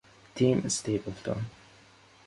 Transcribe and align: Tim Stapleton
Tim 0.33 0.65
Stapleton 0.77 1.45